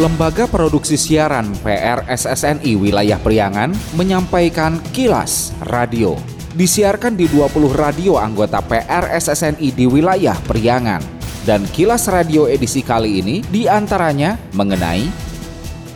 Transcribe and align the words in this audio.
Lembaga 0.00 0.48
Produksi 0.48 0.96
Siaran 0.96 1.52
PRSSNI 1.60 2.72
Wilayah 2.72 3.20
Priangan 3.20 3.68
menyampaikan 4.00 4.80
kilas 4.96 5.52
radio. 5.68 6.16
Disiarkan 6.56 7.20
di 7.20 7.28
20 7.28 7.68
radio 7.76 8.16
anggota 8.16 8.64
PRSSNI 8.64 9.68
di 9.76 9.84
wilayah 9.84 10.40
Priangan. 10.48 11.04
Dan 11.44 11.68
kilas 11.68 12.08
radio 12.08 12.48
edisi 12.48 12.80
kali 12.80 13.20
ini 13.20 13.44
di 13.44 13.68
antaranya 13.68 14.40
mengenai 14.56 15.04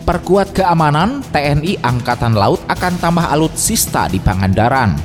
Perkuat 0.05 0.53
keamanan, 0.53 1.25
TNI 1.33 1.81
Angkatan 1.81 2.37
Laut 2.37 2.61
akan 2.69 3.01
tambah 3.01 3.25
alutsista 3.25 4.05
di 4.13 4.21
Pangandaran. 4.21 5.01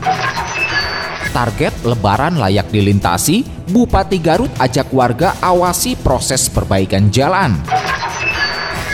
Target 1.32 1.88
lebaran 1.88 2.36
layak 2.36 2.68
dilintasi, 2.68 3.48
Bupati 3.72 4.20
Garut 4.20 4.52
ajak 4.60 4.92
warga 4.92 5.40
awasi 5.40 5.96
proses 5.96 6.52
perbaikan 6.52 7.08
jalan. 7.08 7.56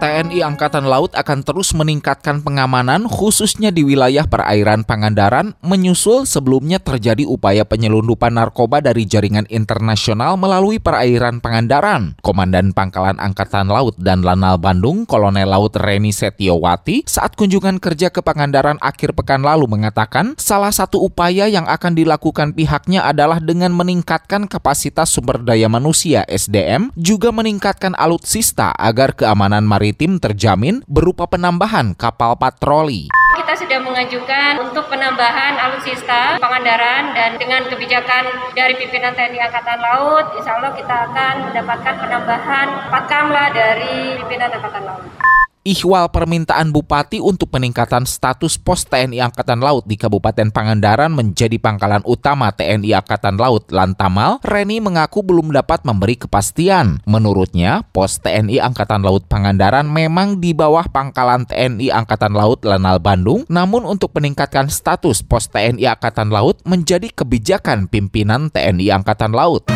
TNI 0.00 0.40
Angkatan 0.40 0.88
Laut 0.88 1.12
akan 1.12 1.44
terus 1.44 1.76
meningkatkan 1.76 2.40
pengamanan 2.40 3.04
khususnya 3.04 3.68
di 3.68 3.84
wilayah 3.84 4.24
perairan 4.24 4.80
Pangandaran 4.80 5.52
menyusul 5.60 6.24
sebelumnya 6.24 6.80
terjadi 6.80 7.28
upaya 7.28 7.68
penyelundupan 7.68 8.32
narkoba 8.32 8.80
dari 8.80 9.04
jaringan 9.04 9.44
internasional 9.52 10.40
melalui 10.40 10.80
perairan 10.80 11.44
Pangandaran. 11.44 12.16
Komandan 12.24 12.72
Pangkalan 12.72 13.20
Angkatan 13.20 13.68
Laut 13.68 13.92
dan 14.00 14.24
Lanal 14.24 14.56
Bandung, 14.56 15.04
Kolonel 15.04 15.52
Laut 15.52 15.76
Reni 15.76 16.16
Setiawati, 16.16 17.04
saat 17.04 17.36
kunjungan 17.36 17.76
kerja 17.76 18.08
ke 18.08 18.24
Pangandaran 18.24 18.80
akhir 18.80 19.12
pekan 19.12 19.44
lalu 19.44 19.68
mengatakan 19.68 20.32
salah 20.40 20.72
satu 20.72 20.96
upaya 20.96 21.44
yang 21.44 21.68
akan 21.68 21.92
dilakukan 21.92 22.56
pihaknya 22.56 23.04
adalah 23.04 23.36
dengan 23.36 23.76
meningkatkan 23.76 24.48
kapasitas 24.48 25.12
sumber 25.12 25.44
daya 25.44 25.68
manusia 25.68 26.24
SDM, 26.24 26.88
juga 26.96 27.28
meningkatkan 27.28 27.92
alutsista 28.00 28.72
agar 28.80 29.12
keamanan 29.12 29.68
maritim 29.68 29.89
maritim 29.90 30.22
terjamin 30.22 30.86
berupa 30.86 31.26
penambahan 31.26 31.98
kapal 31.98 32.38
patroli. 32.38 33.10
Kita 33.10 33.58
sudah 33.58 33.82
mengajukan 33.82 34.62
untuk 34.62 34.86
penambahan 34.86 35.58
alutsista 35.58 36.38
Pangandaran 36.38 37.10
dan 37.10 37.34
dengan 37.34 37.66
kebijakan 37.66 38.54
dari 38.54 38.78
pimpinan 38.78 39.18
TNI 39.18 39.50
Angkatan 39.50 39.82
Laut, 39.82 40.30
insya 40.38 40.62
Allah 40.62 40.70
kita 40.78 41.10
akan 41.10 41.34
mendapatkan 41.50 41.94
penambahan 42.06 42.66
4 42.94 43.10
kamla 43.10 43.44
dari 43.50 44.14
pimpinan 44.22 44.54
Angkatan 44.54 44.86
Laut 44.86 45.29
ihwal 45.70 46.10
permintaan 46.10 46.74
Bupati 46.74 47.22
untuk 47.22 47.54
peningkatan 47.54 48.02
status 48.02 48.58
pos 48.58 48.82
TNI 48.90 49.22
Angkatan 49.30 49.62
Laut 49.62 49.86
di 49.86 49.94
Kabupaten 49.94 50.50
Pangandaran 50.50 51.14
menjadi 51.14 51.62
pangkalan 51.62 52.02
utama 52.02 52.50
TNI 52.50 52.98
Angkatan 52.98 53.38
Laut 53.38 53.70
Lantamal, 53.70 54.42
Reni 54.42 54.82
mengaku 54.82 55.22
belum 55.22 55.54
dapat 55.54 55.86
memberi 55.86 56.18
kepastian. 56.18 57.06
Menurutnya, 57.06 57.86
pos 57.94 58.18
TNI 58.18 58.58
Angkatan 58.58 59.06
Laut 59.06 59.30
Pangandaran 59.30 59.86
memang 59.86 60.42
di 60.42 60.50
bawah 60.50 60.90
pangkalan 60.90 61.46
TNI 61.46 61.94
Angkatan 61.94 62.34
Laut 62.34 62.66
Lanal 62.66 62.98
Bandung, 62.98 63.46
namun 63.46 63.86
untuk 63.86 64.10
peningkatan 64.10 64.66
status 64.66 65.22
pos 65.22 65.46
TNI 65.54 65.94
Angkatan 65.94 66.34
Laut 66.34 66.58
menjadi 66.66 67.06
kebijakan 67.14 67.86
pimpinan 67.86 68.50
TNI 68.50 68.90
Angkatan 68.90 69.30
Laut. 69.30 69.70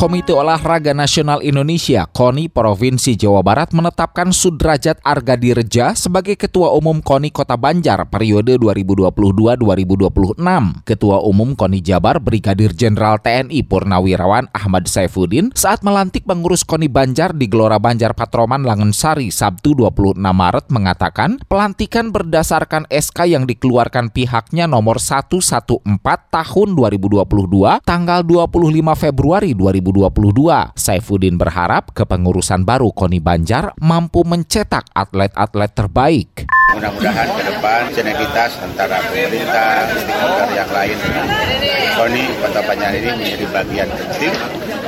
Komite 0.00 0.32
Olahraga 0.32 0.96
Nasional 0.96 1.44
Indonesia 1.44 2.08
KONI 2.08 2.48
Provinsi 2.48 3.20
Jawa 3.20 3.44
Barat 3.44 3.76
menetapkan 3.76 4.32
Sudrajat 4.32 4.96
Argadireja 5.04 5.92
sebagai 5.92 6.40
Ketua 6.40 6.72
Umum 6.72 7.04
KONI 7.04 7.28
Kota 7.28 7.60
Banjar 7.60 8.08
periode 8.08 8.56
2022-2026. 8.56 10.40
Ketua 10.88 11.20
Umum 11.20 11.52
KONI 11.52 11.84
Jabar 11.84 12.16
Brigadir 12.16 12.72
Jenderal 12.72 13.20
TNI 13.20 13.60
Purnawirawan 13.60 14.48
Ahmad 14.56 14.88
Saifuddin 14.88 15.52
saat 15.52 15.84
melantik 15.84 16.24
pengurus 16.24 16.64
KONI 16.64 16.88
Banjar 16.88 17.36
di 17.36 17.44
Gelora 17.44 17.76
Banjar 17.76 18.16
Patroman 18.16 18.64
Langensari 18.64 19.28
Sabtu 19.28 19.76
26 19.76 20.16
Maret 20.16 20.72
mengatakan 20.72 21.36
pelantikan 21.44 22.08
berdasarkan 22.08 22.88
SK 22.88 23.28
yang 23.28 23.44
dikeluarkan 23.44 24.08
pihaknya 24.16 24.64
nomor 24.64 24.96
114 24.96 25.84
tahun 26.32 26.68
2022 26.72 27.20
tanggal 27.84 28.24
25 28.24 28.48
Februari 28.96 29.52
2022 29.52 29.89
2022. 29.92 30.78
Saifuddin 30.78 31.36
berharap 31.36 31.90
kepengurusan 31.92 32.62
baru 32.62 32.94
Koni 32.94 33.18
Banjar 33.18 33.74
mampu 33.82 34.22
mencetak 34.22 34.88
atlet-atlet 34.94 35.70
terbaik. 35.74 36.30
Mudah-mudahan 36.70 37.28
ke 37.34 37.42
depan 37.50 37.82
sinergitas 37.90 38.54
antara 38.62 39.02
pemerintah, 39.10 39.90
stakeholder 39.90 40.48
yang 40.54 40.70
lain 40.70 40.96
dengan 41.02 41.26
KONI 41.98 42.24
Kota 42.38 42.60
Banjar 42.62 42.92
ini 42.94 43.10
menjadi 43.10 43.46
bagian 43.50 43.88
penting 43.90 44.34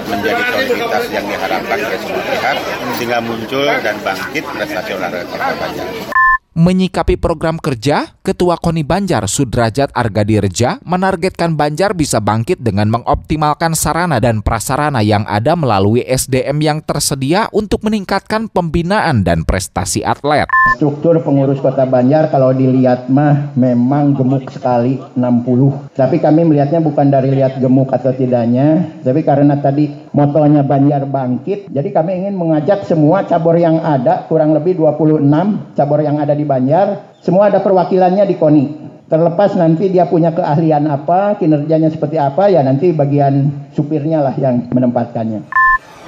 menjadi 0.06 0.42
kualitas 0.46 1.04
yang 1.10 1.24
diharapkan 1.26 1.78
oleh 1.82 1.98
semua 1.98 2.22
pihak 2.22 2.56
sehingga 2.96 3.18
muncul 3.18 3.66
dan 3.82 3.96
bangkit 4.00 4.44
prestasi 4.46 4.90
olahraga 4.94 5.26
Kota 5.26 5.52
Banjar. 5.58 6.21
Menyikapi 6.52 7.16
program 7.16 7.56
kerja, 7.56 8.12
Ketua 8.20 8.60
KONI 8.60 8.84
Banjar 8.84 9.24
Sudrajat 9.24 9.88
Argadirja 9.96 10.84
menargetkan 10.84 11.56
Banjar 11.56 11.96
bisa 11.96 12.20
bangkit 12.20 12.60
dengan 12.60 12.92
mengoptimalkan 12.92 13.72
sarana 13.72 14.20
dan 14.20 14.44
prasarana 14.44 15.00
yang 15.00 15.24
ada 15.24 15.56
melalui 15.56 16.04
SDM 16.04 16.60
yang 16.60 16.78
tersedia 16.84 17.48
untuk 17.56 17.80
meningkatkan 17.88 18.52
pembinaan 18.52 19.24
dan 19.24 19.48
prestasi 19.48 20.04
atlet. 20.04 20.44
Struktur 20.76 21.24
pengurus 21.24 21.56
Kota 21.56 21.88
Banjar 21.88 22.28
kalau 22.28 22.52
dilihat 22.52 23.08
mah 23.08 23.56
memang 23.56 24.12
gemuk 24.12 24.52
sekali 24.52 25.00
60. 25.16 25.96
Tapi 25.96 26.20
kami 26.20 26.52
melihatnya 26.52 26.84
bukan 26.84 27.08
dari 27.08 27.32
lihat 27.32 27.64
gemuk 27.64 27.88
atau 27.96 28.12
tidaknya, 28.12 29.00
tapi 29.00 29.24
karena 29.24 29.56
tadi 29.56 29.88
motonya 30.12 30.60
Banjar 30.60 31.08
bangkit, 31.08 31.72
jadi 31.72 31.88
kami 31.88 32.22
ingin 32.22 32.36
mengajak 32.36 32.84
semua 32.84 33.24
cabur 33.24 33.56
yang 33.56 33.80
ada, 33.80 34.28
kurang 34.28 34.52
lebih 34.52 34.76
26 34.76 35.24
cabur 35.72 36.04
yang 36.04 36.20
ada 36.20 36.36
di 36.36 36.41
di 36.42 36.46
Banjar, 36.46 37.14
semua 37.22 37.46
ada 37.46 37.62
perwakilannya 37.62 38.26
di 38.26 38.34
KONI. 38.34 38.66
Terlepas 39.06 39.54
nanti 39.54 39.92
dia 39.92 40.10
punya 40.10 40.34
keahlian 40.34 40.90
apa, 40.90 41.38
kinerjanya 41.38 41.92
seperti 41.92 42.18
apa, 42.18 42.50
ya 42.50 42.66
nanti 42.66 42.90
bagian 42.90 43.68
supirnya 43.70 44.24
lah 44.24 44.34
yang 44.34 44.66
menempatkannya. 44.74 45.54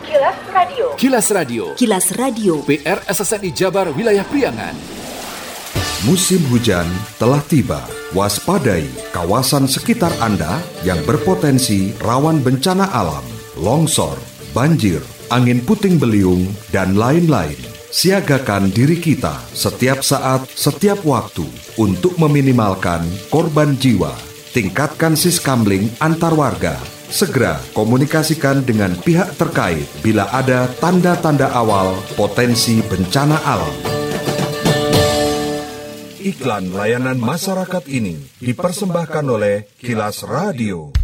Kilas 0.03 0.39
Radio. 0.50 0.87
Kilas 0.99 1.27
Radio. 1.31 1.65
Kilas 1.78 2.06
Radio. 2.17 2.55
PR 2.67 3.05
SSNI 3.06 3.50
Jabar 3.55 3.93
Wilayah 3.93 4.25
Priangan. 4.25 4.75
Musim 6.09 6.43
hujan 6.51 6.89
telah 7.16 7.41
tiba. 7.47 7.84
Waspadai 8.16 8.89
kawasan 9.12 9.69
sekitar 9.69 10.12
Anda 10.22 10.62
yang 10.87 11.03
berpotensi 11.05 11.93
rawan 11.99 12.41
bencana 12.41 12.89
alam, 12.89 13.25
longsor, 13.59 14.16
banjir, 14.55 15.03
angin 15.28 15.61
puting 15.61 15.99
beliung, 15.99 16.47
dan 16.71 16.95
lain-lain 16.95 17.73
siagakan 17.94 18.75
diri 18.75 18.99
kita 18.99 19.38
setiap 19.55 20.03
saat, 20.03 20.50
setiap 20.50 21.06
waktu 21.06 21.47
untuk 21.78 22.19
meminimalkan 22.19 23.06
korban 23.31 23.78
jiwa. 23.78 24.10
Tingkatkan 24.50 25.15
siskamling 25.15 25.94
antar 26.03 26.34
warga. 26.34 26.75
Segera 27.06 27.62
komunikasikan 27.71 28.66
dengan 28.66 28.99
pihak 28.99 29.38
terkait 29.38 29.87
bila 30.03 30.27
ada 30.34 30.66
tanda-tanda 30.83 31.54
awal 31.54 31.94
potensi 32.19 32.83
bencana 32.83 33.38
alam. 33.47 33.77
Iklan 36.19 36.75
layanan 36.75 37.21
masyarakat 37.22 37.84
ini 37.87 38.19
dipersembahkan 38.43 39.27
oleh 39.31 39.71
Kilas 39.78 40.27
Radio. 40.27 41.03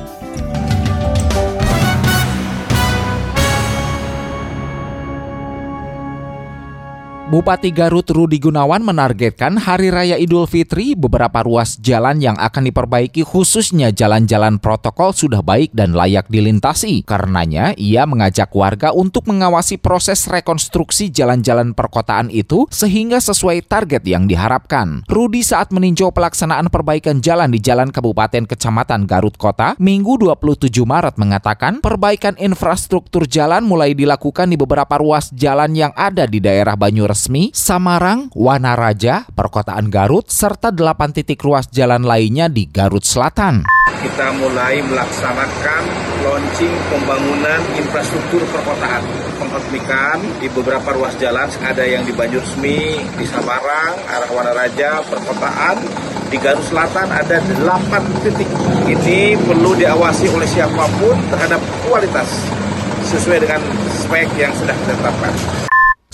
Bupati 7.31 7.71
Garut 7.71 8.11
Rudi 8.11 8.43
Gunawan 8.43 8.83
menargetkan 8.83 9.55
Hari 9.55 9.87
Raya 9.87 10.19
Idul 10.19 10.51
Fitri 10.51 10.99
beberapa 10.99 11.39
ruas 11.47 11.79
jalan 11.79 12.19
yang 12.19 12.35
akan 12.35 12.67
diperbaiki 12.67 13.23
khususnya 13.23 13.87
jalan-jalan 13.95 14.59
protokol 14.59 15.15
sudah 15.15 15.39
baik 15.39 15.71
dan 15.71 15.95
layak 15.95 16.27
dilintasi. 16.27 17.07
Karenanya, 17.07 17.71
ia 17.79 18.03
mengajak 18.03 18.51
warga 18.51 18.91
untuk 18.91 19.31
mengawasi 19.31 19.79
proses 19.79 20.27
rekonstruksi 20.27 21.07
jalan-jalan 21.07 21.71
perkotaan 21.71 22.27
itu 22.35 22.67
sehingga 22.67 23.23
sesuai 23.23 23.63
target 23.63 24.03
yang 24.03 24.27
diharapkan. 24.27 25.07
Rudi 25.07 25.39
saat 25.39 25.71
meninjau 25.71 26.11
pelaksanaan 26.11 26.67
perbaikan 26.67 27.23
jalan 27.23 27.47
di 27.47 27.63
Jalan 27.63 27.95
Kabupaten 27.95 28.43
Kecamatan 28.43 29.07
Garut 29.07 29.39
Kota, 29.39 29.79
Minggu 29.79 30.19
27 30.19 30.67
Maret 30.83 31.15
mengatakan 31.15 31.79
perbaikan 31.79 32.35
infrastruktur 32.35 33.23
jalan 33.23 33.63
mulai 33.63 33.95
dilakukan 33.95 34.51
di 34.51 34.59
beberapa 34.59 34.99
ruas 34.99 35.31
jalan 35.31 35.71
yang 35.71 35.95
ada 35.95 36.27
di 36.27 36.43
daerah 36.43 36.75
Banyuresmi 36.75 37.20
Resmi, 37.21 37.53
Samarang, 37.53 38.33
Wanaraja, 38.33 39.29
Perkotaan 39.29 39.93
Garut, 39.93 40.25
serta 40.33 40.73
delapan 40.73 41.13
titik 41.13 41.37
ruas 41.45 41.69
jalan 41.69 42.01
lainnya 42.01 42.49
di 42.49 42.65
Garut 42.65 43.05
Selatan. 43.05 43.61
Kita 44.01 44.33
mulai 44.41 44.81
melaksanakan 44.81 45.83
launching 46.25 46.73
pembangunan 46.89 47.61
infrastruktur 47.77 48.41
perkotaan. 48.49 49.05
Pengresmikan 49.37 50.17
di 50.41 50.49
beberapa 50.49 50.97
ruas 50.97 51.13
jalan, 51.21 51.45
ada 51.61 51.85
yang 51.85 52.01
di 52.09 52.09
Banyuresmi, 52.09 53.05
di 53.13 53.25
Samarang, 53.29 54.01
arah 54.09 54.31
Wanaraja, 54.33 55.05
Perkotaan, 55.05 55.77
di 56.33 56.41
Garut 56.41 56.65
Selatan 56.65 57.05
ada 57.05 57.37
delapan 57.37 58.01
titik. 58.25 58.49
Ini 58.89 59.37
perlu 59.45 59.77
diawasi 59.77 60.25
oleh 60.25 60.49
siapa 60.49 60.89
pun 60.97 61.21
terhadap 61.29 61.61
kualitas 61.85 62.49
sesuai 63.13 63.45
dengan 63.45 63.61
spek 63.93 64.25
yang 64.41 64.49
sudah 64.57 64.73
ditetapkan. 64.73 65.69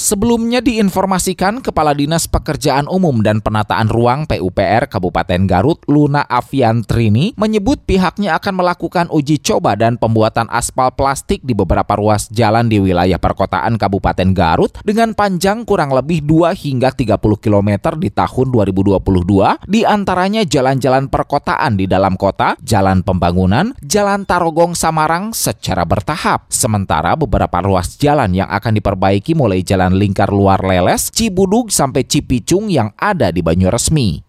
Sebelumnya 0.08 0.64
diinformasikan 0.64 1.60
Kepala 1.60 1.92
Dinas 1.92 2.32
Pekerjaan 2.32 2.88
Umum 2.88 3.20
dan 3.20 3.44
Penataan 3.44 3.92
Ruang 3.92 4.24
PUPR 4.24 4.88
Kabupaten 4.88 5.44
Garut, 5.44 5.84
Luna 5.84 6.24
Avian 6.32 6.80
Trini, 6.88 7.36
menyebut 7.36 7.84
pihaknya 7.84 8.40
akan 8.40 8.64
melakukan 8.64 9.12
uji 9.12 9.36
coba 9.44 9.76
dan 9.76 10.00
pembuatan 10.00 10.48
aspal 10.48 10.96
plastik 10.96 11.44
di 11.44 11.52
beberapa 11.52 12.00
ruas 12.00 12.32
jalan 12.32 12.72
di 12.72 12.80
wilayah 12.80 13.20
perkotaan 13.20 13.76
Kabupaten 13.76 14.32
Garut 14.32 14.80
dengan 14.88 15.12
panjang 15.12 15.68
kurang 15.68 15.92
lebih 15.92 16.24
2 16.24 16.56
hingga 16.56 16.96
30 16.96 17.20
km 17.20 18.00
di 18.00 18.08
tahun 18.08 18.48
2022, 18.48 19.68
di 19.68 19.84
antaranya 19.84 20.48
jalan-jalan 20.48 21.12
perkotaan 21.12 21.76
di 21.76 21.84
dalam 21.84 22.16
kota, 22.16 22.56
jalan 22.64 23.04
pembangunan, 23.04 23.76
jalan 23.84 24.24
Tarogong 24.24 24.72
Samarang 24.72 25.36
secara 25.36 25.84
bertahap. 25.84 26.48
Sementara 26.48 27.20
beberapa 27.20 27.60
ruas 27.60 28.00
jalan 28.00 28.32
yang 28.32 28.48
akan 28.48 28.72
diperbaiki 28.72 29.36
mulai 29.36 29.68
jalan 29.68 29.97
lingkar 29.98 30.30
luar 30.30 30.62
Leles, 30.62 31.10
Cibudug 31.10 31.74
sampai 31.74 32.06
Cipicung 32.06 32.70
yang 32.70 32.94
ada 32.96 33.34
di 33.34 33.42
Banyuresmi. 33.42 34.27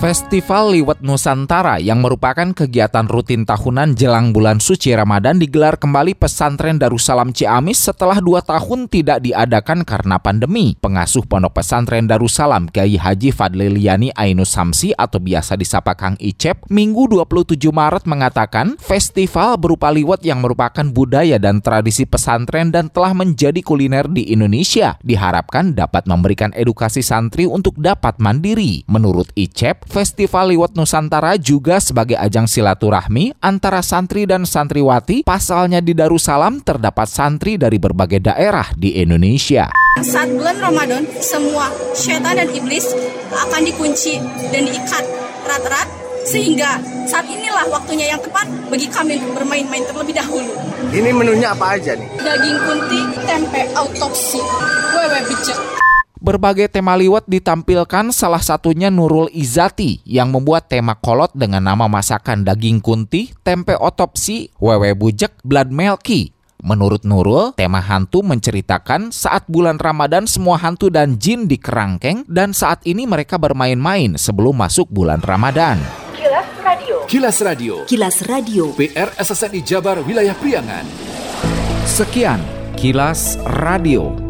Festival 0.00 0.72
Liwet 0.72 1.04
Nusantara 1.04 1.76
yang 1.76 2.00
merupakan 2.00 2.56
kegiatan 2.56 3.04
rutin 3.04 3.44
tahunan 3.44 3.92
jelang 3.92 4.32
bulan 4.32 4.56
suci 4.56 4.96
Ramadan 4.96 5.36
digelar 5.36 5.76
kembali 5.76 6.16
pesantren 6.16 6.80
Darussalam 6.80 7.36
Ciamis 7.36 7.84
setelah 7.84 8.16
dua 8.16 8.40
tahun 8.40 8.88
tidak 8.88 9.20
diadakan 9.20 9.84
karena 9.84 10.16
pandemi. 10.16 10.72
Pengasuh 10.80 11.28
Pondok 11.28 11.60
Pesantren 11.60 12.08
Darussalam 12.08 12.72
Kiai 12.72 12.96
Haji 12.96 13.28
Fadliliani 13.28 14.08
Ainus 14.16 14.56
Samsi 14.56 14.96
atau 14.96 15.20
biasa 15.20 15.60
disapa 15.60 15.92
Kang 15.92 16.16
Icep, 16.16 16.72
Minggu 16.72 17.04
27 17.04 17.60
Maret 17.68 18.08
mengatakan 18.08 18.80
festival 18.80 19.60
berupa 19.60 19.92
liwet 19.92 20.24
yang 20.24 20.40
merupakan 20.40 20.88
budaya 20.96 21.36
dan 21.36 21.60
tradisi 21.60 22.08
pesantren 22.08 22.72
dan 22.72 22.88
telah 22.88 23.12
menjadi 23.12 23.60
kuliner 23.60 24.08
di 24.08 24.32
Indonesia 24.32 24.96
diharapkan 25.04 25.76
dapat 25.76 26.08
memberikan 26.08 26.56
edukasi 26.56 27.04
santri 27.04 27.44
untuk 27.44 27.76
dapat 27.76 28.16
mandiri. 28.16 28.80
Menurut 28.88 29.28
Icep, 29.36 29.89
Festival 29.90 30.54
Liwet 30.54 30.78
Nusantara 30.78 31.34
juga 31.34 31.82
sebagai 31.82 32.14
ajang 32.14 32.46
silaturahmi 32.46 33.34
antara 33.42 33.82
santri 33.82 34.22
dan 34.22 34.46
santriwati. 34.46 35.26
Pasalnya 35.26 35.82
di 35.82 35.92
Darussalam 35.92 36.62
terdapat 36.62 37.10
santri 37.10 37.58
dari 37.58 37.82
berbagai 37.82 38.22
daerah 38.22 38.70
di 38.78 39.02
Indonesia. 39.02 39.66
Saat 39.98 40.30
bulan 40.30 40.56
Ramadan, 40.62 41.02
semua 41.18 41.66
syaitan 41.98 42.38
dan 42.38 42.46
iblis 42.54 42.86
akan 43.34 43.66
dikunci 43.66 44.22
dan 44.54 44.62
diikat 44.70 45.04
erat-erat 45.50 45.88
sehingga 46.22 46.78
saat 47.10 47.26
inilah 47.26 47.66
waktunya 47.74 48.14
yang 48.14 48.22
tepat 48.22 48.46
bagi 48.70 48.86
kami 48.86 49.18
untuk 49.18 49.42
bermain-main 49.42 49.82
terlebih 49.90 50.14
dahulu. 50.14 50.54
Ini 50.94 51.10
menunya 51.10 51.50
apa 51.50 51.74
aja 51.74 51.98
nih? 51.98 52.08
Daging 52.22 52.58
kunti, 52.62 53.00
tempe 53.26 53.66
autopsi, 53.74 54.38
wewe 54.94 55.20
becek. 55.26 55.79
Berbagai 56.30 56.70
tema 56.70 56.94
liwet 56.94 57.26
ditampilkan 57.26 58.14
salah 58.14 58.38
satunya 58.38 58.86
Nurul 58.86 59.26
Izati 59.34 59.98
yang 60.06 60.30
membuat 60.30 60.70
tema 60.70 60.94
kolot 60.94 61.34
dengan 61.34 61.58
nama 61.58 61.90
masakan 61.90 62.46
daging 62.46 62.78
kunti, 62.78 63.34
tempe 63.42 63.74
otopsi, 63.74 64.46
wewe 64.62 64.94
bujek, 64.94 65.42
blood 65.42 65.74
melky. 65.74 66.30
Menurut 66.62 67.02
Nurul, 67.02 67.50
tema 67.58 67.82
hantu 67.82 68.22
menceritakan 68.22 69.10
saat 69.10 69.42
bulan 69.50 69.82
Ramadan 69.82 70.30
semua 70.30 70.54
hantu 70.54 70.86
dan 70.86 71.18
jin 71.18 71.50
di 71.50 71.58
kerangkeng 71.58 72.22
dan 72.30 72.54
saat 72.54 72.86
ini 72.86 73.10
mereka 73.10 73.34
bermain-main 73.34 74.14
sebelum 74.14 74.54
masuk 74.54 74.86
bulan 74.86 75.18
Ramadan. 75.26 75.82
Kilas 76.14 76.46
Radio. 76.62 76.96
Kilas 77.10 77.38
Radio. 77.42 77.74
Kilas 77.90 78.16
Radio. 78.30 78.64
PR 78.78 79.10
SSNI 79.18 79.66
Jabar 79.66 79.98
Wilayah 80.06 80.38
Priangan. 80.38 80.86
Sekian 81.90 82.38
Kilas 82.78 83.34
Radio. 83.66 84.29